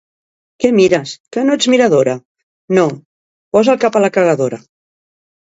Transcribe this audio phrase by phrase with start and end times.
[0.63, 1.11] —Què mires?
[1.27, 2.15] —Que no ets miradora?
[2.77, 2.87] —No.
[3.59, 4.63] —Posa el cap a la cagadora!